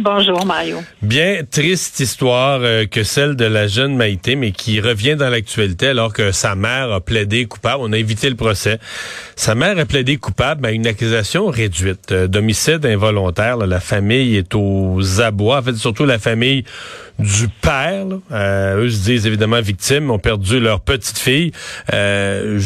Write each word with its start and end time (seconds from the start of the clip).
Bonjour 0.00 0.46
Mario. 0.46 0.78
Bien 1.02 1.40
triste 1.50 1.98
histoire 1.98 2.60
euh, 2.62 2.86
que 2.86 3.02
celle 3.02 3.34
de 3.34 3.44
la 3.44 3.66
jeune 3.66 3.96
Maïté, 3.96 4.36
mais 4.36 4.52
qui 4.52 4.80
revient 4.80 5.16
dans 5.16 5.28
l'actualité 5.28 5.88
alors 5.88 6.12
que 6.12 6.30
sa 6.30 6.54
mère 6.54 6.92
a 6.92 7.00
plaidé 7.00 7.46
coupable. 7.46 7.82
On 7.82 7.92
a 7.92 7.98
évité 7.98 8.30
le 8.30 8.36
procès. 8.36 8.78
Sa 9.34 9.56
mère 9.56 9.76
a 9.76 9.84
plaidé 9.86 10.16
coupable 10.16 10.66
à 10.66 10.70
une 10.70 10.86
accusation 10.86 11.48
réduite 11.48 12.12
euh, 12.12 12.28
d'homicide 12.28 12.86
involontaire. 12.86 13.56
la 13.56 13.80
famille 13.80 14.36
est 14.36 14.54
aux 14.54 15.20
abois. 15.20 15.58
En 15.58 15.62
fait, 15.62 15.74
surtout 15.74 16.04
la 16.04 16.20
famille 16.20 16.62
du 17.18 17.48
père. 17.48 18.04
là. 18.04 18.16
Euh, 18.30 18.84
eux 18.84 18.90
se 18.90 19.02
disent 19.02 19.26
évidemment 19.26 19.60
victimes, 19.60 20.12
ont 20.12 20.20
perdu 20.20 20.60
leur 20.60 20.80
petite 20.80 21.18
fille. 21.18 21.50
Euh, 21.92 22.60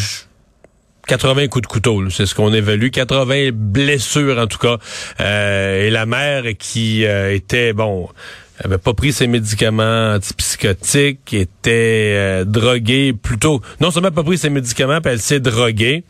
80 1.13 1.49
coups 1.49 1.61
de 1.61 1.67
couteau, 1.67 2.09
c'est 2.09 2.25
ce 2.25 2.35
qu'on 2.35 2.55
évalue. 2.55 2.89
80 2.89 3.51
blessures 3.53 4.39
en 4.39 4.47
tout 4.47 4.57
cas. 4.57 4.79
Euh, 5.21 5.87
et 5.87 5.91
la 5.91 6.07
mère 6.07 6.45
qui 6.59 7.05
euh, 7.05 7.35
était, 7.35 7.75
bon, 7.75 8.09
avait 8.65 8.79
pas 8.79 8.95
pris 8.95 9.13
ses 9.13 9.27
médicaments 9.27 10.15
antipsychotiques, 10.15 11.35
était 11.35 12.15
euh, 12.17 12.45
droguée 12.47 13.13
plutôt. 13.13 13.61
Non 13.79 13.91
seulement 13.91 14.11
pas 14.11 14.23
pris 14.23 14.39
ses 14.39 14.49
médicaments, 14.49 15.03
puis 15.03 15.13
elle 15.13 15.19
s'est 15.19 15.41
droguée. 15.41 16.05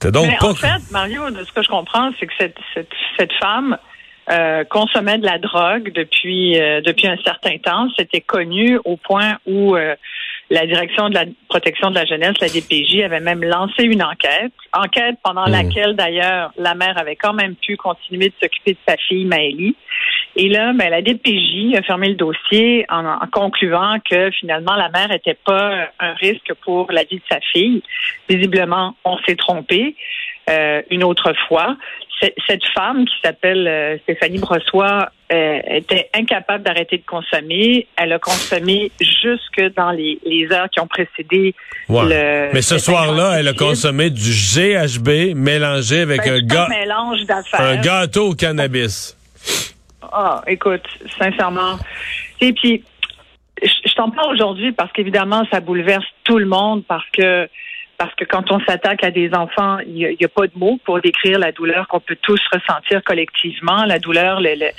Donc 0.00 0.28
Mais 0.28 0.36
pas... 0.38 0.50
en 0.50 0.54
fait, 0.54 0.92
Mario, 0.92 1.28
de 1.30 1.42
ce 1.42 1.50
que 1.50 1.64
je 1.64 1.68
comprends, 1.68 2.12
c'est 2.20 2.28
que 2.28 2.32
cette, 2.38 2.56
cette, 2.72 2.92
cette 3.18 3.32
femme 3.40 3.76
euh, 4.30 4.62
consommait 4.62 5.18
de 5.18 5.26
la 5.26 5.38
drogue 5.38 5.90
depuis 5.92 6.56
euh, 6.56 6.82
depuis 6.82 7.08
un 7.08 7.16
certain 7.24 7.58
temps. 7.58 7.88
C'était 7.96 8.20
connu 8.20 8.78
au 8.84 8.96
point 8.96 9.38
où 9.44 9.76
la 10.50 10.66
direction 10.66 11.08
de 11.08 11.14
la 11.14 11.24
protection 11.48 11.90
de 11.90 11.94
la 11.94 12.04
jeunesse, 12.04 12.34
la 12.40 12.48
DPJ, 12.48 13.02
avait 13.04 13.20
même 13.20 13.42
lancé 13.44 13.84
une 13.84 14.02
enquête. 14.02 14.52
Enquête 14.72 15.16
pendant 15.22 15.46
Mmh. 15.46 15.52
laquelle, 15.52 15.96
d'ailleurs, 15.96 16.52
la 16.58 16.74
mère 16.74 16.98
avait 16.98 17.16
quand 17.16 17.32
même 17.32 17.54
pu 17.54 17.76
continuer 17.76 18.28
de 18.28 18.34
s'occuper 18.42 18.72
de 18.72 18.78
sa 18.86 18.96
fille 18.96 19.24
Maëlie. 19.24 19.76
Et 20.36 20.48
là, 20.48 20.72
ben, 20.72 20.90
la 20.90 21.02
DPJ 21.02 21.76
a 21.76 21.82
fermé 21.82 22.08
le 22.08 22.14
dossier 22.14 22.84
en, 22.88 23.04
en 23.06 23.26
concluant 23.32 23.98
que 24.08 24.30
finalement 24.32 24.74
la 24.74 24.88
mère 24.88 25.08
n'était 25.08 25.38
pas 25.44 25.88
un 25.98 26.14
risque 26.14 26.52
pour 26.62 26.90
la 26.92 27.04
vie 27.04 27.16
de 27.16 27.22
sa 27.28 27.40
fille. 27.52 27.82
Visiblement, 28.28 28.94
on 29.04 29.18
s'est 29.18 29.36
trompé 29.36 29.96
euh, 30.50 30.82
une 30.90 31.04
autre 31.04 31.32
fois. 31.48 31.76
Cette 32.46 32.64
femme 32.74 33.06
qui 33.06 33.14
s'appelle 33.24 33.66
euh, 33.66 33.96
Stéphanie 34.02 34.38
Brossois 34.38 35.08
euh, 35.32 35.58
était 35.66 36.10
incapable 36.12 36.62
d'arrêter 36.64 36.98
de 36.98 37.04
consommer. 37.06 37.86
Elle 37.96 38.12
a 38.12 38.18
consommé 38.18 38.92
jusque 39.00 39.62
dans 39.74 39.90
les, 39.90 40.18
les 40.26 40.52
heures 40.52 40.68
qui 40.68 40.80
ont 40.80 40.86
précédé 40.86 41.54
Ouais. 41.88 42.02
le. 42.04 42.52
Mais 42.52 42.60
ce 42.62 42.76
soir-là, 42.78 43.36
elle 43.38 43.48
a 43.48 43.54
consommé 43.54 44.10
du 44.10 44.30
GHB 44.32 45.34
mélangé 45.34 46.00
avec 46.02 46.20
Ben, 46.24 46.32
un, 46.34 46.36
c'est 46.36 46.46
ga- 46.46 46.68
mélange 46.68 47.22
d'affaires. 47.24 47.60
un 47.62 47.76
gâteau 47.80 48.28
au 48.28 48.34
cannabis. 48.34 49.16
Ah, 50.12 50.42
écoute, 50.46 50.82
sincèrement. 51.18 51.78
Et 52.42 52.52
puis, 52.52 52.84
je 53.62 53.94
t'en 53.94 54.10
parle 54.10 54.34
aujourd'hui 54.34 54.72
parce 54.72 54.92
qu'évidemment, 54.92 55.44
ça 55.50 55.60
bouleverse 55.60 56.04
tout 56.24 56.38
le 56.38 56.46
monde 56.46 56.84
parce 56.86 57.08
que 57.12 57.48
parce 58.00 58.14
que 58.14 58.24
quand 58.24 58.50
on 58.50 58.58
s'attaque 58.60 59.04
à 59.04 59.10
des 59.10 59.30
enfants, 59.34 59.76
il 59.86 59.92
n'y 59.92 60.24
a, 60.24 60.28
pas 60.28 60.46
de 60.46 60.52
mots 60.56 60.78
pour 60.86 61.02
décrire 61.02 61.38
la 61.38 61.52
douleur 61.52 61.86
qu'on 61.86 62.00
peut 62.00 62.16
tous 62.22 62.40
ressentir 62.50 63.04
collectivement, 63.04 63.84
la 63.84 63.98
douleur, 63.98 64.40
le- 64.40 64.54
le- 64.54 64.70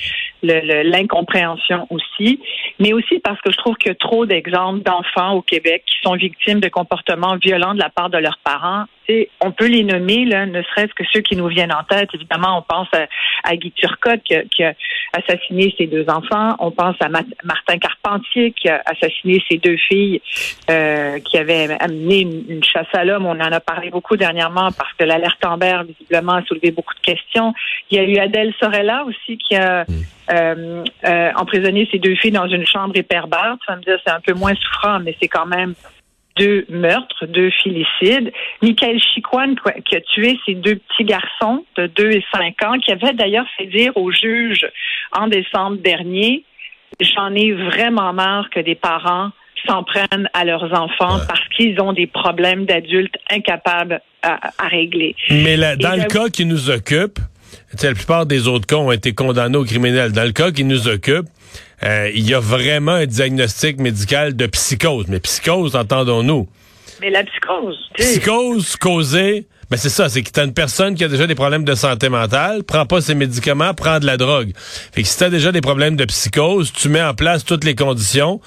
le- 0.41 0.61
le- 0.65 0.89
l'incompréhension 0.89 1.85
aussi, 1.91 2.39
mais 2.79 2.93
aussi 2.93 3.19
parce 3.19 3.39
que 3.41 3.51
je 3.51 3.57
trouve 3.57 3.75
qu'il 3.75 3.89
y 3.89 3.91
a 3.91 3.95
trop 3.95 4.25
d'exemples 4.25 4.81
d'enfants 4.81 5.33
au 5.33 5.43
Québec 5.43 5.83
qui 5.85 5.97
sont 6.03 6.15
victimes 6.15 6.61
de 6.61 6.67
comportements 6.67 7.35
violents 7.35 7.75
de 7.75 7.79
la 7.79 7.91
part 7.91 8.09
de 8.09 8.17
leurs 8.17 8.39
parents. 8.43 8.85
Sais, 9.11 9.29
on 9.41 9.51
peut 9.51 9.67
les 9.67 9.83
nommer, 9.83 10.23
là, 10.23 10.45
ne 10.45 10.61
serait-ce 10.61 10.93
que 10.93 11.03
ceux 11.11 11.19
qui 11.19 11.35
nous 11.35 11.47
viennent 11.47 11.73
en 11.73 11.83
tête. 11.83 12.09
Évidemment, 12.13 12.59
on 12.59 12.61
pense 12.61 12.87
à, 12.93 13.07
à 13.43 13.55
Guy 13.57 13.71
Turcotte 13.71 14.23
qui 14.23 14.35
a, 14.35 14.43
qui 14.43 14.63
a 14.63 14.73
assassiné 15.11 15.73
ses 15.77 15.87
deux 15.87 16.05
enfants. 16.07 16.55
On 16.59 16.71
pense 16.71 16.95
à 17.01 17.09
Ma- 17.09 17.23
Martin 17.43 17.77
Carpentier 17.77 18.53
qui 18.53 18.69
a 18.69 18.81
assassiné 18.85 19.43
ses 19.49 19.57
deux 19.57 19.75
filles, 19.75 20.21
euh, 20.69 21.19
qui 21.19 21.37
avait 21.37 21.75
amené 21.79 22.21
une, 22.21 22.45
une 22.47 22.63
chasse 22.63 22.87
à 22.93 23.03
l'homme. 23.03 23.25
On 23.25 23.31
en 23.31 23.51
a 23.51 23.59
parlé 23.59 23.89
beaucoup 23.89 24.15
dernièrement 24.15 24.69
parce 24.71 24.93
que 24.93 25.03
l'alerte 25.03 25.43
Amber, 25.45 25.81
visiblement, 25.85 26.35
a 26.35 26.45
soulevé 26.45 26.71
beaucoup 26.71 26.93
de 26.93 27.01
questions. 27.01 27.53
Il 27.89 27.97
y 27.97 27.99
a 27.99 28.03
eu 28.03 28.17
Adèle 28.17 28.53
Sorella 28.61 29.03
aussi 29.05 29.37
qui 29.37 29.55
a 29.55 29.85
euh, 30.31 30.83
euh, 31.05 31.31
emprisonné 31.35 31.89
ses 31.91 31.99
deux 31.99 32.15
filles 32.15 32.31
dans 32.31 32.47
une 32.47 32.65
chambre 32.65 32.95
hyperbare. 32.95 33.57
Tu 33.59 33.65
vas 33.71 33.75
me 33.75 33.81
dire, 33.81 33.97
c'est 34.05 34.13
un 34.13 34.21
peu 34.21 34.33
moins 34.33 34.55
souffrant, 34.55 34.99
mais 34.99 35.17
c'est 35.19 35.27
quand 35.27 35.47
même 35.47 35.73
deux 36.37 36.65
meurtres, 36.69 37.25
deux 37.27 37.49
filicides. 37.63 38.31
Michael 38.61 38.99
Chicoine 38.99 39.55
qui 39.85 39.95
a 39.95 40.01
tué 40.01 40.39
ses 40.45 40.55
deux 40.55 40.75
petits 40.75 41.03
garçons 41.05 41.65
de 41.77 41.87
2 41.87 42.11
et 42.11 42.25
5 42.33 42.55
ans, 42.65 42.79
qui 42.79 42.91
avait 42.91 43.13
d'ailleurs 43.13 43.45
fait 43.57 43.67
dire 43.67 43.91
au 43.95 44.11
juge 44.11 44.65
en 45.11 45.27
décembre 45.27 45.77
dernier, 45.77 46.43
j'en 46.99 47.33
ai 47.35 47.51
vraiment 47.53 48.13
marre 48.13 48.49
que 48.49 48.59
des 48.59 48.75
parents 48.75 49.31
s'en 49.67 49.83
prennent 49.83 50.27
à 50.33 50.43
leurs 50.43 50.73
enfants 50.73 51.19
parce 51.27 51.47
qu'ils 51.55 51.79
ont 51.81 51.93
des 51.93 52.07
problèmes 52.07 52.65
d'adultes 52.65 53.15
incapables 53.29 54.01
à, 54.23 54.39
à 54.57 54.67
régler. 54.67 55.15
Mais 55.29 55.55
la- 55.57 55.75
dans 55.75 55.93
Et 55.93 55.97
le 56.01 56.05
cas 56.05 56.29
qui 56.29 56.45
nous 56.45 56.69
occupe, 56.71 57.19
la 57.81 57.93
plupart 57.93 58.25
des 58.25 58.47
autres 58.47 58.67
cas 58.67 58.75
ont 58.75 58.91
été 58.91 59.13
condamnés 59.13 59.57
au 59.57 59.65
criminel. 59.65 60.11
Dans 60.11 60.23
le 60.23 60.31
cas 60.31 60.51
qui 60.51 60.63
nous 60.63 60.87
occupe, 60.87 61.27
euh, 61.83 62.11
il 62.13 62.29
y 62.29 62.33
a 62.33 62.39
vraiment 62.39 62.93
un 62.93 63.05
diagnostic 63.05 63.79
médical 63.79 64.35
de 64.35 64.45
psychose. 64.47 65.05
Mais 65.07 65.19
psychose, 65.19 65.75
entendons-nous. 65.75 66.47
Mais 66.99 67.09
la 67.09 67.23
psychose, 67.23 67.77
Psychose 67.95 68.75
causée, 68.75 69.47
ben 69.71 69.77
c'est 69.77 69.89
ça, 69.89 70.07
c'est 70.07 70.21
que 70.21 70.29
t'as 70.29 70.45
une 70.45 70.53
personne 70.53 70.93
qui 70.93 71.03
a 71.03 71.07
déjà 71.07 71.25
des 71.25 71.33
problèmes 71.33 71.63
de 71.63 71.73
santé 71.73 72.09
mentale, 72.09 72.63
prend 72.63 72.85
pas 72.85 73.01
ses 73.01 73.15
médicaments, 73.15 73.73
prend 73.73 73.99
de 73.99 74.05
la 74.05 74.17
drogue. 74.17 74.51
Fait 74.55 75.01
que 75.01 75.07
si 75.07 75.17
t'as 75.17 75.29
déjà 75.29 75.51
des 75.51 75.61
problèmes 75.61 75.95
de 75.95 76.05
psychose, 76.05 76.71
tu 76.71 76.89
mets 76.89 77.01
en 77.01 77.15
place 77.15 77.43
toutes 77.43 77.63
les 77.63 77.73
conditions 77.73 78.39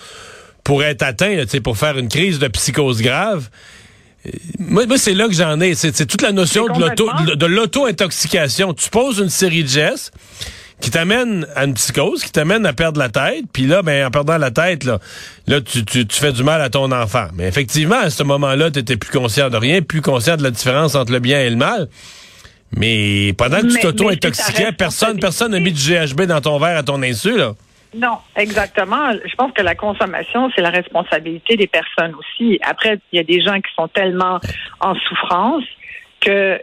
pour 0.62 0.84
être 0.84 1.02
atteint, 1.02 1.34
là, 1.34 1.44
tu 1.44 1.52
sais, 1.52 1.60
pour 1.60 1.76
faire 1.76 1.98
une 1.98 2.08
crise 2.08 2.38
de 2.38 2.46
psychose 2.48 3.02
grave. 3.02 3.48
Moi, 4.58 4.86
moi, 4.86 4.98
c'est 4.98 5.14
là 5.14 5.28
que 5.28 5.34
j'en 5.34 5.60
ai. 5.60 5.74
C'est 5.74 6.06
toute 6.06 6.22
la 6.22 6.32
notion 6.32 6.66
de 6.66 7.46
l'auto-intoxication. 7.46 8.72
Tu 8.74 8.88
poses 8.90 9.18
une 9.18 9.30
série 9.30 9.62
de 9.62 9.68
gestes 9.68 10.12
qui 10.80 10.90
t'amènent 10.90 11.46
à 11.54 11.64
une 11.64 11.74
psychose, 11.74 12.22
qui 12.24 12.32
t'amène 12.32 12.66
à 12.66 12.72
perdre 12.72 12.98
la 12.98 13.08
tête, 13.08 13.44
puis 13.52 13.66
là, 13.66 13.82
ben, 13.82 14.06
en 14.06 14.10
perdant 14.10 14.36
la 14.36 14.50
tête, 14.50 14.84
là, 14.84 14.98
là 15.46 15.60
tu, 15.60 15.84
tu, 15.84 16.06
tu 16.06 16.18
fais 16.18 16.32
du 16.32 16.42
mal 16.42 16.60
à 16.60 16.68
ton 16.68 16.90
enfant. 16.92 17.28
Mais 17.34 17.46
effectivement, 17.48 17.98
à 17.98 18.10
ce 18.10 18.22
moment-là, 18.22 18.70
tu 18.70 18.80
étais 18.80 18.96
plus 18.96 19.10
conscient 19.10 19.50
de 19.50 19.56
rien, 19.56 19.82
plus 19.82 20.02
conscient 20.02 20.36
de 20.36 20.42
la 20.42 20.50
différence 20.50 20.94
entre 20.94 21.12
le 21.12 21.20
bien 21.20 21.40
et 21.40 21.48
le 21.48 21.56
mal. 21.56 21.88
Mais 22.76 23.32
pendant 23.38 23.60
que 23.60 23.68
tu 23.68 23.78
t'auto-intoxiquais, 23.78 24.72
personne 24.72 25.18
personne 25.18 25.52
n'a 25.52 25.60
mis 25.60 25.72
du 25.72 25.80
GHB 25.80 26.22
dans 26.22 26.40
ton 26.40 26.58
verre 26.58 26.76
à 26.76 26.82
ton 26.82 27.02
insu, 27.02 27.36
là. 27.36 27.54
Non, 27.94 28.18
exactement. 28.36 29.12
Je 29.24 29.34
pense 29.36 29.52
que 29.52 29.62
la 29.62 29.74
consommation, 29.74 30.50
c'est 30.54 30.62
la 30.62 30.70
responsabilité 30.70 31.56
des 31.56 31.68
personnes 31.68 32.14
aussi. 32.14 32.58
Après, 32.62 32.98
il 33.12 33.16
y 33.16 33.20
a 33.20 33.24
des 33.24 33.40
gens 33.40 33.60
qui 33.60 33.72
sont 33.76 33.88
tellement 33.88 34.40
en 34.80 34.94
souffrance 34.96 35.64
que 36.20 36.60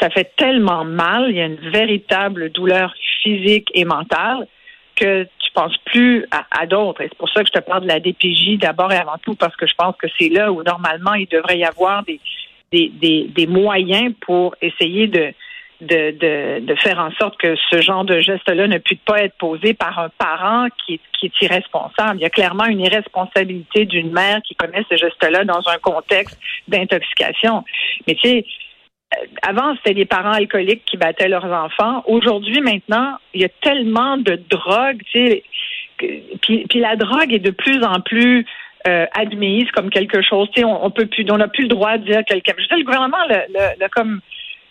ça 0.00 0.08
fait 0.10 0.32
tellement 0.36 0.84
mal, 0.84 1.26
il 1.30 1.36
y 1.36 1.40
a 1.40 1.46
une 1.46 1.70
véritable 1.70 2.50
douleur 2.50 2.94
physique 3.22 3.68
et 3.74 3.84
mentale 3.84 4.46
que 4.94 5.24
tu 5.24 5.52
penses 5.52 5.76
plus 5.86 6.24
à, 6.30 6.66
d'autres. 6.66 7.02
Et 7.02 7.08
c'est 7.08 7.18
pour 7.18 7.28
ça 7.30 7.42
que 7.42 7.48
je 7.48 7.58
te 7.58 7.64
parle 7.64 7.82
de 7.82 7.88
la 7.88 8.00
DPJ 8.00 8.58
d'abord 8.58 8.92
et 8.92 8.96
avant 8.96 9.18
tout, 9.20 9.34
parce 9.34 9.56
que 9.56 9.66
je 9.66 9.74
pense 9.76 9.96
que 9.96 10.06
c'est 10.18 10.28
là 10.28 10.52
où 10.52 10.62
normalement 10.62 11.14
il 11.14 11.26
devrait 11.26 11.58
y 11.58 11.64
avoir 11.64 12.04
des, 12.04 12.20
des, 12.72 13.26
des 13.28 13.46
moyens 13.46 14.14
pour 14.20 14.54
essayer 14.62 15.08
de, 15.08 15.32
de, 15.80 16.10
de, 16.10 16.66
de 16.66 16.74
faire 16.76 16.98
en 16.98 17.10
sorte 17.12 17.36
que 17.38 17.54
ce 17.70 17.80
genre 17.80 18.04
de 18.04 18.20
geste-là 18.20 18.66
ne 18.66 18.78
puisse 18.78 18.98
pas 19.06 19.22
être 19.22 19.36
posé 19.38 19.74
par 19.74 19.98
un 19.98 20.08
parent 20.18 20.66
qui 20.84 20.94
est, 20.94 21.00
qui 21.18 21.26
est 21.26 21.42
irresponsable. 21.42 22.18
Il 22.18 22.22
y 22.22 22.26
a 22.26 22.30
clairement 22.30 22.66
une 22.66 22.80
irresponsabilité 22.80 23.84
d'une 23.84 24.10
mère 24.10 24.40
qui 24.42 24.54
commet 24.56 24.84
ce 24.90 24.96
geste-là 24.96 25.44
dans 25.44 25.62
un 25.68 25.78
contexte 25.78 26.38
d'intoxication. 26.66 27.64
Mais 28.06 28.14
tu 28.14 28.28
sais, 28.28 28.44
euh, 29.16 29.26
avant, 29.42 29.74
c'était 29.76 29.94
les 29.94 30.04
parents 30.04 30.32
alcooliques 30.32 30.84
qui 30.84 30.96
battaient 30.96 31.28
leurs 31.28 31.50
enfants. 31.50 32.02
Aujourd'hui, 32.06 32.60
maintenant, 32.60 33.16
il 33.32 33.42
y 33.42 33.44
a 33.44 33.48
tellement 33.60 34.16
de 34.16 34.34
drogue, 34.50 35.00
tu 35.12 35.18
sais, 35.18 35.42
puis, 36.42 36.64
puis 36.68 36.80
la 36.80 36.96
drogue 36.96 37.32
est 37.32 37.38
de 37.38 37.50
plus 37.50 37.82
en 37.84 38.00
plus 38.00 38.46
euh, 38.86 39.06
admise 39.14 39.70
comme 39.72 39.90
quelque 39.90 40.22
chose. 40.22 40.48
Tu 40.54 40.60
sais, 40.60 40.64
on, 40.64 40.90
peut 40.90 41.06
plus, 41.06 41.24
on 41.30 41.38
n'a 41.38 41.48
plus 41.48 41.64
le 41.64 41.68
droit 41.68 41.98
de 41.98 42.04
dire 42.04 42.24
quelqu'un. 42.24 42.54
Je 42.56 42.74
dis 42.74 42.80
le 42.80 42.84
gouvernement, 42.84 43.24
le, 43.28 43.36
le, 43.52 43.80
le- 43.80 43.88
comme 43.88 44.20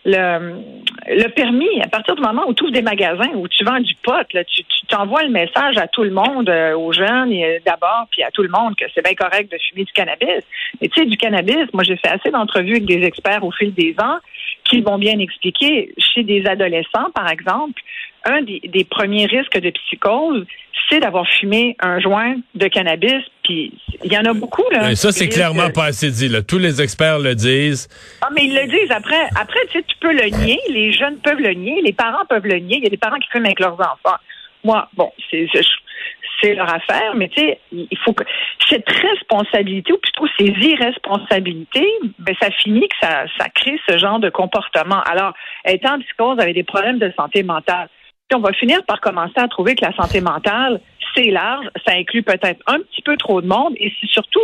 le, 0.08 1.28
permis, 1.30 1.82
à 1.82 1.88
partir 1.88 2.16
du 2.16 2.22
moment 2.22 2.44
où 2.48 2.54
tu 2.54 2.64
ouvres 2.64 2.74
des 2.74 2.82
magasins, 2.82 3.30
où 3.36 3.48
tu 3.48 3.64
vends 3.64 3.80
du 3.80 3.94
pot, 3.96 4.14
tu, 4.30 4.64
t'envoies 4.88 5.24
le 5.24 5.30
message 5.30 5.78
à 5.78 5.88
tout 5.88 6.04
le 6.04 6.12
monde, 6.12 6.50
euh, 6.50 6.78
aux 6.78 6.94
jeunes 6.94 7.32
et 7.34 7.62
d'abord, 7.66 8.08
puis 8.10 8.24
à 8.24 8.32
tout 8.32 8.42
le 8.42 8.50
monde 8.50 8.76
que 8.76 8.86
c'est 8.96 9.04
bien 9.04 9.16
correct 9.16 9.52
de 9.52 9.58
fumer 9.58 9.84
du 9.84 9.92
cannabis. 9.92 10.44
Mais 10.82 10.88
tu 10.88 11.02
sais, 11.02 11.06
du 11.06 11.18
cannabis, 11.18 11.68
moi 11.74 11.84
j'ai 11.84 11.98
fait 11.98 12.08
assez 12.08 12.32
d'entrevues 12.32 12.78
avec 12.78 12.86
des 12.86 13.04
experts 13.04 13.44
au 13.44 13.52
fil 13.52 13.74
des 13.74 13.96
ans 14.00 14.18
qui 14.64 14.82
vont 14.82 14.98
bien 14.98 15.20
expliquer. 15.20 15.94
Chez 15.98 16.24
des 16.24 16.46
adolescents, 16.46 17.12
par 17.14 17.30
exemple, 17.30 17.82
un 18.24 18.42
des 18.42 18.88
premiers 18.90 19.26
risques 19.26 19.60
de 19.60 19.70
psychose, 19.72 20.46
c'est 20.90 21.00
d'avoir 21.00 21.28
fumé 21.28 21.76
un 21.80 22.00
joint 22.00 22.36
de 22.56 22.68
cannabis. 22.68 23.24
Puis 23.48 23.72
il 24.04 24.12
y 24.12 24.18
en 24.18 24.26
a 24.26 24.34
beaucoup 24.34 24.64
là. 24.72 24.92
Et 24.92 24.96
ça, 24.96 25.12
c'est 25.14 25.30
clairement 25.30 25.64
risquent- 25.64 25.76
pas 25.76 25.86
assez 25.86 26.12
dit. 26.12 26.28
Là. 26.28 26.42
Tous 26.42 26.58
les 26.58 26.82
experts 26.82 27.20
le 27.20 27.34
disent. 27.34 27.88
ah, 28.22 28.28
mais 28.36 28.44
ils 28.46 28.54
le 28.54 28.68
disent 28.68 28.92
après. 28.92 29.24
Après, 29.40 29.60
tu 29.72 29.80
sais, 29.80 29.86
tu 29.88 29.96
peux 30.02 30.12
le 30.12 30.28
nier. 30.44 30.60
Les 30.70 30.92
jeunes 30.92 31.18
peuvent 31.20 31.40
le 31.40 31.54
nier. 31.54 31.82
Les 31.82 31.94
parents 31.94 32.26
peuvent 32.28 32.46
le 32.46 32.60
nier. 32.60 32.78
Il 32.78 32.84
y 32.84 32.88
a 32.88 32.90
des 32.90 32.98
parents 32.98 33.18
qui 33.20 33.30
fument 33.32 33.46
avec 33.46 33.60
leurs 33.62 33.80
enfants. 33.80 34.18
Moi, 34.64 34.90
bon, 34.96 35.12
c'est 35.32 35.48
c'est- 35.54 35.62
c'est 36.42 36.54
leur 36.54 36.72
affaire, 36.72 37.16
mais 37.16 37.30
tu 37.30 37.42
sais, 37.42 37.60
il 37.72 37.98
faut 38.04 38.14
que 38.14 38.24
cette 38.70 38.88
responsabilité, 38.90 39.92
ou 39.94 39.98
plutôt 39.98 40.28
ces 40.38 40.46
irresponsabilités, 40.68 41.88
ben 42.20 42.36
ça 42.42 42.50
finit 42.52 42.88
que 42.88 42.96
ça, 43.02 43.26
ça 43.40 43.46
crée 43.50 43.80
ce 43.90 43.98
genre 43.98 44.20
de 44.20 44.30
comportement. 44.30 45.02
Alors, 45.04 45.34
étant 45.66 45.96
en 45.96 46.00
psychose 46.00 46.40
avec 46.40 46.54
des 46.54 46.64
problèmes 46.64 47.00
de 47.00 47.12
santé 47.18 47.44
mentale, 47.44 47.90
puis 48.30 48.38
on 48.38 48.42
va 48.42 48.52
finir 48.54 48.84
par 48.86 49.00
commencer 49.00 49.34
à 49.38 49.48
trouver 49.48 49.74
que 49.76 49.86
la 49.86 49.94
santé 49.96 50.22
mentale, 50.22 50.80
large, 51.26 51.66
ça 51.86 51.94
inclut 51.94 52.24
peut-être 52.24 52.62
un 52.68 52.80
petit 52.80 53.02
peu 53.02 53.18
trop 53.18 53.42
de 53.42 53.48
monde, 53.48 53.74
et 53.78 53.92
c'est 54.00 54.08
surtout 54.10 54.40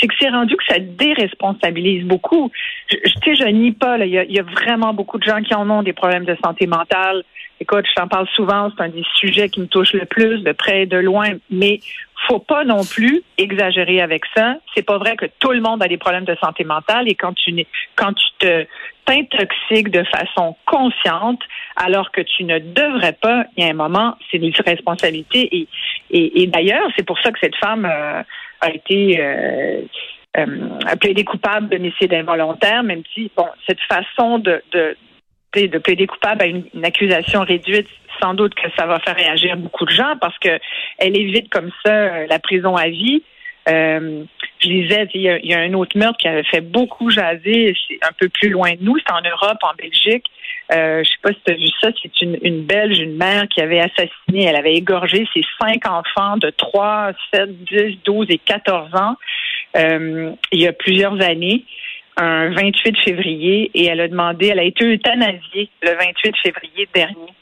c'est 0.00 0.08
que 0.08 0.14
c'est 0.18 0.30
rendu 0.30 0.56
que 0.56 0.64
ça 0.68 0.78
déresponsabilise 0.80 2.04
beaucoup. 2.04 2.50
Je, 2.90 2.96
je- 3.04 3.34
je 3.34 3.44
nie 3.44 3.72
pas, 3.72 3.98
il 3.98 4.08
y, 4.08 4.32
y 4.34 4.38
a 4.38 4.42
vraiment 4.42 4.92
beaucoup 4.94 5.18
de 5.18 5.24
gens 5.24 5.40
qui 5.42 5.54
en 5.54 5.68
ont 5.70 5.82
des 5.82 5.92
problèmes 5.92 6.24
de 6.24 6.36
santé 6.44 6.66
mentale. 6.66 7.22
Écoute, 7.60 7.84
je 7.88 7.94
t'en 7.94 8.08
parle 8.08 8.26
souvent, 8.34 8.70
c'est 8.76 8.82
un 8.82 8.88
des 8.88 9.04
sujets 9.14 9.48
qui 9.48 9.60
me 9.60 9.66
touche 9.66 9.92
le 9.92 10.04
plus, 10.06 10.40
de 10.42 10.50
près 10.52 10.82
et 10.82 10.86
de 10.86 10.96
loin, 10.96 11.28
mais 11.50 11.78
faut 12.28 12.38
pas 12.38 12.64
non 12.64 12.84
plus 12.84 13.22
exagérer 13.38 14.00
avec 14.00 14.22
ça. 14.34 14.56
C'est 14.74 14.84
pas 14.84 14.98
vrai 14.98 15.16
que 15.16 15.26
tout 15.38 15.52
le 15.52 15.60
monde 15.60 15.82
a 15.82 15.88
des 15.88 15.98
problèmes 15.98 16.24
de 16.24 16.36
santé 16.36 16.64
mentale 16.64 17.08
et 17.08 17.14
quand 17.14 17.34
tu 17.34 17.66
quand 17.96 18.12
tu 18.12 18.26
te 18.38 18.66
t'intoxiques 19.04 19.90
de 19.90 20.04
façon 20.04 20.56
consciente 20.66 21.40
alors 21.76 22.12
que 22.12 22.20
tu 22.20 22.44
ne 22.44 22.58
devrais 22.58 23.14
pas, 23.14 23.44
il 23.56 23.64
y 23.64 23.66
a 23.66 23.70
un 23.70 23.74
moment, 23.74 24.16
c'est 24.30 24.38
une 24.38 24.52
responsabilité 24.64 25.66
et, 26.10 26.42
et, 26.42 26.46
d'ailleurs, 26.46 26.88
c'est 26.96 27.04
pour 27.04 27.18
ça 27.20 27.32
que 27.32 27.38
cette 27.40 27.56
femme 27.56 27.84
euh, 27.84 28.22
a 28.60 28.70
été 28.70 29.20
euh, 29.20 29.82
euh, 30.36 30.68
a 30.86 30.96
plaidé 30.96 31.24
coupable 31.24 31.68
d'homicide 31.68 32.14
involontaire, 32.14 32.82
même 32.82 33.02
si 33.12 33.30
bon, 33.36 33.46
cette 33.66 33.80
façon 33.80 34.38
de, 34.38 34.62
de 34.72 34.96
de 35.54 35.78
plaider 35.78 36.06
coupable 36.06 36.42
à 36.42 36.46
une, 36.46 36.64
accusation 36.84 37.40
réduite, 37.42 37.88
sans 38.20 38.34
doute 38.34 38.54
que 38.54 38.68
ça 38.76 38.86
va 38.86 38.98
faire 39.00 39.16
réagir 39.16 39.56
beaucoup 39.56 39.84
de 39.84 39.90
gens 39.90 40.16
parce 40.20 40.38
que 40.38 40.58
elle 40.98 41.16
évite 41.16 41.50
comme 41.50 41.70
ça 41.84 41.92
euh, 41.92 42.26
la 42.28 42.38
prison 42.38 42.76
à 42.76 42.88
vie. 42.88 43.22
Euh, 43.68 44.24
je 44.58 44.68
disais, 44.68 45.08
il 45.14 45.20
y, 45.20 45.28
a, 45.28 45.38
il 45.38 45.46
y 45.46 45.54
a 45.54 45.60
un 45.60 45.72
autre 45.74 45.96
meurtre 45.96 46.18
qui 46.18 46.28
avait 46.28 46.42
fait 46.44 46.60
beaucoup 46.60 47.10
jaser, 47.10 47.74
c'est 47.88 47.98
un 48.02 48.12
peu 48.18 48.28
plus 48.28 48.48
loin 48.48 48.72
de 48.72 48.78
nous, 48.80 48.96
c'est 48.98 49.12
en 49.12 49.20
Europe, 49.20 49.58
en 49.62 49.74
Belgique. 49.76 50.24
Euh, 50.72 51.02
je 51.04 51.10
sais 51.10 51.16
pas 51.22 51.30
si 51.30 51.40
tu 51.44 51.52
as 51.52 51.56
vu 51.56 51.68
ça, 51.80 51.88
c'est 52.02 52.20
une, 52.22 52.38
une 52.42 52.64
Belge, 52.64 52.98
une 52.98 53.16
mère 53.16 53.46
qui 53.48 53.60
avait 53.60 53.80
assassiné, 53.80 54.44
elle 54.44 54.56
avait 54.56 54.74
égorgé 54.74 55.26
ses 55.34 55.42
cinq 55.60 55.86
enfants 55.88 56.36
de 56.38 56.50
3, 56.50 57.12
7, 57.32 57.64
10, 57.64 57.98
12 58.04 58.26
et 58.30 58.38
14 58.38 58.94
ans 58.94 59.16
euh, 59.76 60.32
il 60.52 60.60
y 60.60 60.66
a 60.66 60.72
plusieurs 60.72 61.20
années 61.22 61.64
un 62.16 62.50
28 62.50 62.98
février 62.98 63.70
et 63.74 63.86
elle 63.86 64.00
a 64.00 64.08
demandé, 64.08 64.48
elle 64.48 64.58
a 64.58 64.64
été 64.64 64.84
euthanasiée 64.84 65.68
le 65.82 65.90
28 65.96 66.36
février 66.42 66.88
dernier. 66.94 67.34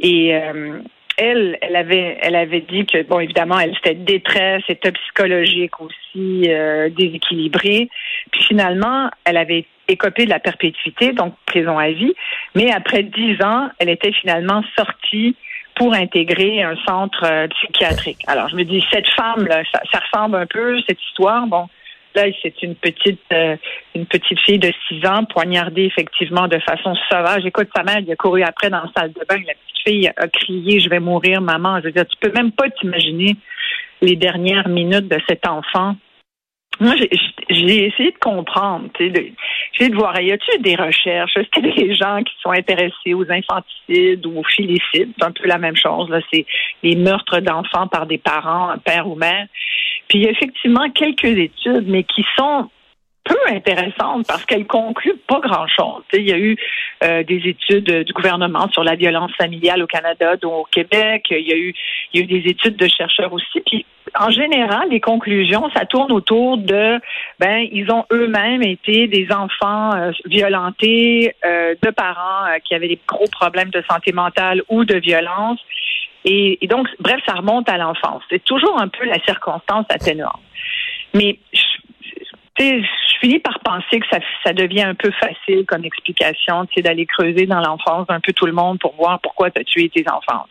Et 0.00 0.34
euh, 0.34 0.80
elle, 1.16 1.58
elle 1.60 1.76
avait, 1.76 2.18
elle 2.22 2.36
avait 2.36 2.60
dit 2.60 2.86
que 2.86 3.02
bon, 3.02 3.20
évidemment, 3.20 3.58
elle 3.58 3.74
était 3.76 3.94
détresse, 3.94 4.62
état 4.68 4.92
psychologique 4.92 5.80
aussi 5.80 6.44
euh, 6.48 6.88
déséquilibré. 6.90 7.88
Puis 8.30 8.42
finalement, 8.44 9.10
elle 9.24 9.36
avait 9.36 9.66
écopé 9.88 10.24
de 10.24 10.30
la 10.30 10.40
perpétuité, 10.40 11.12
donc 11.12 11.34
prison 11.46 11.78
à 11.78 11.90
vie. 11.90 12.14
Mais 12.54 12.72
après 12.72 13.02
dix 13.02 13.40
ans, 13.42 13.68
elle 13.78 13.90
était 13.90 14.12
finalement 14.12 14.62
sortie 14.76 15.36
pour 15.76 15.92
intégrer 15.92 16.62
un 16.62 16.76
centre 16.86 17.24
euh, 17.24 17.48
psychiatrique. 17.48 18.20
Alors, 18.26 18.48
je 18.48 18.56
me 18.56 18.64
dis, 18.64 18.84
cette 18.92 19.08
femme, 19.10 19.46
là, 19.46 19.62
ça, 19.72 19.80
ça 19.92 19.98
ressemble 19.98 20.36
un 20.36 20.46
peu, 20.46 20.80
cette 20.86 21.02
histoire, 21.02 21.46
bon, 21.46 21.68
Là, 22.14 22.24
c'est 22.42 22.62
une 22.62 22.76
petite 22.76 23.20
euh, 23.32 23.56
une 23.94 24.06
petite 24.06 24.38
fille 24.40 24.58
de 24.58 24.72
6 24.88 25.06
ans 25.06 25.24
poignardée 25.24 25.84
effectivement 25.84 26.46
de 26.46 26.58
façon 26.60 26.94
sauvage. 27.10 27.44
Écoute, 27.44 27.68
sa 27.74 27.82
mère, 27.82 27.98
il 27.98 28.10
a 28.10 28.16
couru 28.16 28.42
après 28.42 28.70
dans 28.70 28.82
la 28.82 28.90
salle 28.96 29.12
de 29.12 29.20
bain. 29.28 29.36
La 29.46 29.54
petite 29.54 29.82
fille 29.86 30.10
a 30.16 30.28
crié 30.28 30.80
Je 30.80 30.88
vais 30.88 31.00
mourir, 31.00 31.40
maman. 31.40 31.78
Je 31.80 31.86
veux 31.86 31.92
dire, 31.92 32.06
tu 32.06 32.16
peux 32.20 32.32
même 32.32 32.52
pas 32.52 32.70
t'imaginer 32.70 33.36
les 34.00 34.16
dernières 34.16 34.68
minutes 34.68 35.08
de 35.08 35.18
cet 35.28 35.46
enfant. 35.48 35.96
Moi, 36.80 36.94
j'ai- 36.96 37.86
essayé 37.86 38.10
de 38.10 38.18
comprendre, 38.18 38.88
j'ai 38.98 39.06
essayé 39.74 39.90
de 39.90 39.94
voir, 39.94 40.20
y 40.20 40.32
a-t-il 40.32 40.60
des 40.60 40.74
recherches? 40.74 41.36
Est-ce 41.36 41.48
qu'il 41.50 41.66
y 41.66 41.70
a 41.70 41.86
des 41.86 41.94
gens 41.94 42.20
qui 42.24 42.34
sont 42.42 42.50
intéressés 42.50 43.14
aux 43.14 43.30
infanticides 43.30 44.26
ou 44.26 44.40
aux 44.40 44.44
filicides? 44.44 45.12
C'est 45.16 45.24
un 45.24 45.30
peu 45.30 45.46
la 45.46 45.58
même 45.58 45.76
chose, 45.76 46.10
là. 46.10 46.20
C'est 46.32 46.44
les 46.82 46.96
meurtres 46.96 47.38
d'enfants 47.40 47.86
par 47.86 48.06
des 48.06 48.18
parents, 48.18 48.74
père 48.84 49.08
ou 49.08 49.14
mère. 49.14 49.46
Puis 50.08 50.18
il 50.18 50.24
y 50.24 50.28
a 50.28 50.30
effectivement 50.30 50.90
quelques 50.90 51.24
études, 51.24 51.88
mais 51.88 52.04
qui 52.04 52.24
sont 52.36 52.70
peu 53.24 53.38
intéressantes 53.48 54.26
parce 54.26 54.44
qu'elles 54.44 54.66
concluent 54.66 55.18
pas 55.26 55.40
grand-chose. 55.40 56.02
Il 56.12 56.28
y 56.28 56.32
a 56.32 56.38
eu 56.38 56.56
euh, 57.02 57.22
des 57.22 57.40
études 57.48 57.90
euh, 57.90 58.04
du 58.04 58.12
gouvernement 58.12 58.68
sur 58.68 58.84
la 58.84 58.96
violence 58.96 59.32
familiale 59.36 59.82
au 59.82 59.86
Canada, 59.86 60.36
dont 60.36 60.56
au 60.56 60.64
Québec. 60.64 61.24
Il 61.30 61.48
y 61.48 61.52
a 61.52 61.56
eu, 61.56 61.74
il 62.12 62.20
y 62.20 62.22
a 62.22 62.24
eu 62.24 62.40
des 62.40 62.50
études 62.50 62.76
de 62.76 62.86
chercheurs 62.86 63.32
aussi. 63.32 63.60
Puis 63.64 63.86
en 64.18 64.30
général, 64.30 64.88
les 64.90 65.00
conclusions, 65.00 65.68
ça 65.74 65.86
tourne 65.86 66.12
autour 66.12 66.58
de, 66.58 67.00
ben, 67.40 67.66
ils 67.72 67.90
ont 67.90 68.04
eux-mêmes 68.12 68.62
été 68.62 69.08
des 69.08 69.28
enfants 69.32 69.94
euh, 69.94 70.12
violentés 70.26 71.34
euh, 71.44 71.74
de 71.82 71.90
parents 71.90 72.46
euh, 72.46 72.58
qui 72.64 72.74
avaient 72.74 72.88
des 72.88 73.00
gros 73.08 73.26
problèmes 73.30 73.70
de 73.70 73.82
santé 73.90 74.12
mentale 74.12 74.62
ou 74.68 74.84
de 74.84 74.96
violence. 74.96 75.58
Et, 76.24 76.58
donc, 76.68 76.88
bref, 77.00 77.20
ça 77.26 77.34
remonte 77.34 77.68
à 77.68 77.76
l'enfance. 77.76 78.22
C'est 78.30 78.42
toujours 78.44 78.80
un 78.80 78.88
peu 78.88 79.04
la 79.04 79.22
circonstance 79.24 79.84
atténuante. 79.90 80.40
Mais 81.12 81.38
je, 81.52 81.60
je 83.14 83.18
finis 83.20 83.38
par 83.40 83.58
penser 83.60 84.00
que 84.00 84.06
ça, 84.44 84.52
devient 84.52 84.82
un 84.82 84.94
peu 84.94 85.10
facile 85.10 85.64
comme 85.66 85.84
explication, 85.84 86.66
d'aller 86.78 87.06
creuser 87.06 87.46
dans 87.46 87.60
l'enfance 87.60 88.06
d'un 88.06 88.20
peu 88.20 88.32
tout 88.32 88.46
le 88.46 88.52
monde 88.52 88.78
pour 88.78 88.94
voir 88.96 89.20
pourquoi 89.20 89.50
tu 89.50 89.60
as 89.60 89.64
tué 89.64 89.88
tes 89.88 90.04
enfants. 90.10 90.46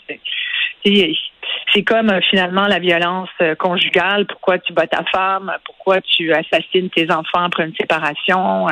C'est 1.73 1.83
comme 1.83 2.09
euh, 2.09 2.19
finalement 2.29 2.67
la 2.67 2.79
violence 2.79 3.29
euh, 3.41 3.55
conjugale, 3.55 4.25
pourquoi 4.27 4.59
tu 4.59 4.73
bats 4.73 4.87
ta 4.87 5.03
femme, 5.05 5.51
pourquoi 5.65 6.01
tu 6.01 6.33
assassines 6.33 6.89
tes 6.89 7.11
enfants 7.11 7.43
après 7.45 7.65
une 7.65 7.75
séparation? 7.75 8.67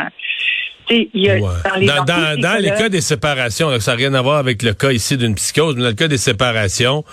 Y 0.90 1.30
a, 1.30 1.36
Ouais. 1.36 1.42
dans 1.64 1.76
les, 1.80 1.86
Dans, 1.86 2.04
dans 2.04 2.40
dans- 2.42 2.62
les 2.62 2.70
cas 2.70 2.90
des 2.90 3.02
séparations, 3.02 3.70
là, 3.70 3.80
ça 3.80 3.92
n'a 3.92 3.98
rien 3.98 4.14
à 4.14 4.22
voir 4.22 4.38
avec 4.38 4.64
le 4.64 4.74
cas 4.74 4.92
ici 4.92 5.18
d'une 5.18 5.36
psychose, 5.36 5.76
mais 5.76 5.82
dans 5.84 5.88
le 5.90 5.94
cas 5.96 6.08
des 6.08 6.18
séparations, 6.18 7.04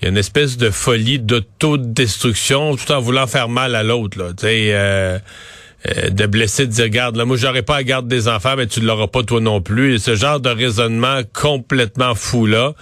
il 0.00 0.04
y 0.04 0.06
a 0.06 0.10
une 0.10 0.16
espèce 0.18 0.56
de 0.56 0.70
folie 0.70 1.18
d'autodestruction 1.18 2.76
tout 2.76 2.90
en 2.92 3.00
voulant 3.00 3.26
faire 3.26 3.48
mal 3.48 3.74
à 3.74 3.82
l'autre. 3.82 4.18
là. 4.18 4.28
Tu 4.30 4.46
sais, 4.46 4.70
euh, 4.72 5.18
euh, 5.96 6.10
de 6.10 6.26
blesser, 6.26 6.66
de 6.66 6.72
dire, 6.72 6.84
regarde, 6.84 7.16
là, 7.16 7.24
moi, 7.24 7.36
j'aurais 7.38 7.62
pas 7.62 7.76
à 7.76 7.82
garder 7.82 8.14
des 8.16 8.28
enfants, 8.28 8.54
mais 8.56 8.66
tu 8.66 8.80
ne 8.80 8.86
l'auras 8.86 9.06
pas 9.06 9.22
toi 9.22 9.40
non 9.40 9.60
plus. 9.62 9.94
Et 9.94 9.98
ce 9.98 10.14
genre 10.14 10.38
de 10.40 10.50
raisonnement 10.50 11.20
complètement 11.32 12.14
fou-là, 12.14 12.74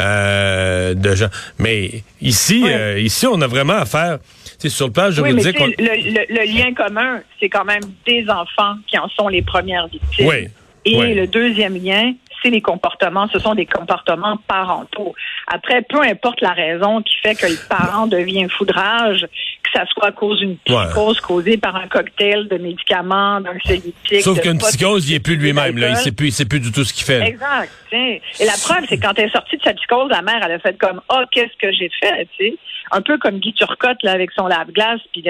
euh, 0.00 0.94
de 0.94 1.14
gens. 1.14 1.28
Mais 1.58 2.02
ici, 2.20 2.62
Ouais. 2.64 2.74
euh, 2.74 3.00
ici, 3.00 3.26
on 3.26 3.40
a 3.40 3.46
vraiment 3.46 3.74
affaire, 3.74 4.18
tu 4.43 4.43
sur 4.68 4.86
le 4.86 4.92
plan 4.92 5.08
Oui, 5.08 5.32
mais 5.32 5.42
juridique, 5.42 5.60
on- 5.60 5.66
le, 5.66 5.74
le- 5.78 6.34
le 6.34 6.52
lien 6.56 6.72
commun, 6.74 7.20
c'est 7.40 7.48
quand 7.48 7.64
même 7.64 7.82
des 8.06 8.24
enfants 8.28 8.76
qui 8.86 8.98
en 8.98 9.08
sont 9.08 9.28
les 9.28 9.42
premières 9.42 9.86
victimes. 9.88 10.26
Oui. 10.26 10.48
Et 10.86 10.98
Oui. 10.98 11.14
le 11.14 11.26
deuxième 11.26 11.74
lien, 11.82 12.12
c'est 12.44 12.50
les 12.50 12.60
comportements. 12.60 13.26
Ce 13.32 13.38
sont 13.38 13.54
des 13.54 13.66
comportements 13.66 14.36
parentaux. 14.46 15.14
Après, 15.46 15.82
peu 15.82 16.02
importe 16.02 16.40
la 16.42 16.52
raison 16.52 17.02
qui 17.02 17.14
fait 17.22 17.34
que 17.34 17.46
le 17.46 17.56
parent 17.68 18.06
devient 18.06 18.46
foudrage, 18.50 19.22
que 19.22 19.70
ça 19.72 19.86
soit 19.86 20.08
à 20.08 20.12
cause 20.12 20.38
d'une 20.40 20.56
psychose 20.58 21.20
causée 21.20 21.56
par 21.56 21.76
un 21.76 21.88
cocktail 21.88 22.48
de 22.48 22.58
médicaments, 22.58 23.40
d'anxiolytiques. 23.40 24.22
sauf 24.22 24.36
de 24.36 24.42
qu'une 24.42 24.58
psychose, 24.58 25.08
il 25.08 25.14
est 25.14 25.20
plus 25.20 25.36
lui-même, 25.36 25.78
là. 25.78 25.88
Il 25.88 25.94
d'alcool. 25.94 26.04
sait 26.04 26.12
plus, 26.12 26.26
il 26.28 26.32
sait 26.32 26.44
plus 26.44 26.60
du 26.60 26.70
tout 26.70 26.84
ce 26.84 26.92
qu'il 26.92 27.04
fait. 27.04 27.22
Exact. 27.22 27.70
Et 27.92 28.20
la 28.40 28.52
preuve, 28.62 28.84
c'est 28.88 28.98
quand 28.98 29.12
elle 29.16 29.26
est 29.26 29.32
sortie 29.32 29.56
de 29.56 29.62
sa 29.62 29.72
psychose, 29.72 30.10
la 30.10 30.22
mère, 30.22 30.40
elle 30.44 30.52
a 30.52 30.58
fait 30.58 30.76
comme 30.76 31.00
Ah, 31.08 31.24
qu'est-ce 31.30 31.56
que 31.58 31.72
j'ai 31.72 31.90
fait, 32.00 32.28
tu 32.36 32.50
sais? 32.50 32.56
Un 32.90 33.00
peu 33.00 33.16
comme 33.18 33.38
Guy 33.38 33.54
Turcotte 33.54 34.02
là, 34.02 34.12
avec 34.12 34.30
son 34.32 34.46
lave-glace. 34.46 35.00
Puis 35.12 35.24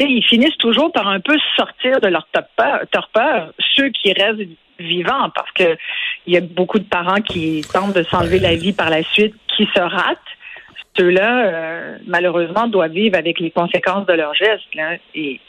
ils 0.00 0.24
finissent 0.24 0.56
toujours 0.58 0.90
par 0.92 1.08
un 1.08 1.20
peu 1.20 1.36
sortir 1.56 2.00
de 2.00 2.08
leur 2.08 2.26
torpeur, 2.32 2.80
torpeur 2.90 3.52
ceux 3.76 3.90
qui 3.90 4.12
restent 4.12 4.40
vivants, 4.78 5.30
parce 5.34 5.50
que 5.52 5.76
il 6.26 6.34
y 6.34 6.36
a 6.36 6.40
beaucoup 6.40 6.78
de 6.78 6.84
parents 6.84 7.20
qui 7.20 7.62
tentent 7.72 7.94
de 7.94 8.02
s'enlever 8.04 8.38
la 8.38 8.54
vie 8.54 8.72
par 8.72 8.90
la 8.90 9.02
suite, 9.02 9.34
qui 9.56 9.68
se 9.74 9.80
ratent. 9.80 10.18
Ceux-là, 10.96 11.46
euh, 11.46 11.98
malheureusement, 12.06 12.66
doivent 12.66 12.92
vivre 12.92 13.16
avec 13.16 13.38
les 13.38 13.50
conséquences 13.50 14.06
de 14.06 14.14
leurs 14.14 14.34
gestes. 14.34 14.74
Là. 14.74 14.96
Et 15.14 15.40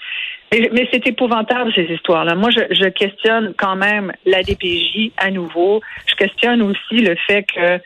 Mais, 0.52 0.88
c'est 0.92 1.06
épouvantable 1.08 1.74
ces 1.74 1.86
histoires-là. 1.86 2.36
Moi, 2.36 2.52
je, 2.52 2.62
je, 2.74 2.88
questionne 2.90 3.54
quand 3.58 3.76
même 3.76 4.14
la 4.26 4.44
DPJ 4.44 5.12
à 5.18 5.32
nouveau. 5.32 5.82
Je 6.06 6.16
questionne 6.16 6.62
aussi 6.62 7.00
le 7.00 7.16
fait 7.28 7.44
que 7.44 7.80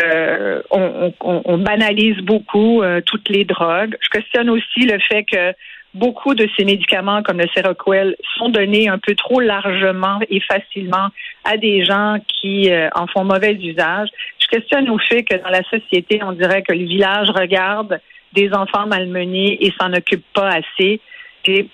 euh, 0.00 0.60
on, 0.70 1.12
on, 1.20 1.42
on, 1.44 1.58
banalise 1.58 2.18
beaucoup 2.18 2.82
euh, 2.82 3.00
toutes 3.00 3.28
les 3.30 3.44
drogues. 3.44 3.96
Je 4.00 4.10
questionne 4.10 4.50
aussi 4.50 4.80
le 4.80 4.98
fait 4.98 5.24
que 5.24 5.54
beaucoup 5.94 6.34
de 6.34 6.48
ces 6.56 6.64
médicaments 6.64 7.22
comme 7.22 7.38
le 7.38 7.48
Seroquel 7.54 8.16
sont 8.36 8.48
donnés 8.48 8.88
un 8.88 8.98
peu 8.98 9.14
trop 9.14 9.40
largement 9.40 10.18
et 10.28 10.40
facilement 10.40 11.08
à 11.44 11.56
des 11.56 11.84
gens 11.84 12.16
qui 12.26 12.70
euh, 12.70 12.88
en 12.94 13.06
font 13.06 13.24
mauvais 13.24 13.54
usage. 13.54 14.08
Je 14.40 14.46
questionne 14.48 14.88
au 14.90 14.98
fait 14.98 15.24
que 15.24 15.36
dans 15.36 15.50
la 15.50 15.62
société, 15.64 16.20
on 16.22 16.32
dirait 16.32 16.62
que 16.62 16.72
le 16.72 16.84
village 16.84 17.28
regarde 17.30 18.00
des 18.32 18.52
enfants 18.52 18.86
malmenés 18.86 19.58
et 19.64 19.72
s'en 19.80 19.92
occupe 19.92 20.24
pas 20.34 20.50
assez. 20.50 21.00
Il 21.46 21.68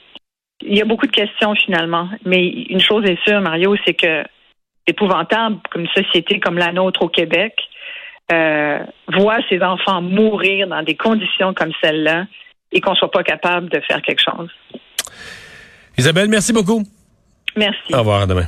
y 0.62 0.80
a 0.80 0.84
beaucoup 0.84 1.06
de 1.06 1.12
questions 1.12 1.54
finalement. 1.54 2.08
Mais 2.24 2.46
une 2.46 2.80
chose 2.80 3.04
est 3.04 3.20
sûre, 3.24 3.40
Mario, 3.40 3.76
c'est 3.84 3.94
que 3.94 4.24
épouvantable 4.86 5.58
comme 5.70 5.86
société 5.88 6.40
comme 6.40 6.58
la 6.58 6.72
nôtre 6.72 7.02
au 7.02 7.08
Québec 7.08 7.54
euh, 8.32 8.78
voit 9.08 9.38
ses 9.48 9.62
enfants 9.62 10.00
mourir 10.02 10.68
dans 10.68 10.82
des 10.82 10.94
conditions 10.94 11.54
comme 11.54 11.72
celle-là 11.82 12.26
et 12.72 12.80
qu'on 12.80 12.94
soit 12.94 13.10
pas 13.10 13.22
capable 13.22 13.68
de 13.70 13.80
faire 13.80 14.02
quelque 14.02 14.22
chose. 14.22 14.50
Isabelle, 15.96 16.28
merci 16.28 16.52
beaucoup. 16.52 16.82
Merci. 17.56 17.94
Au 17.94 17.98
revoir, 17.98 18.22
à 18.22 18.26
demain. 18.26 18.46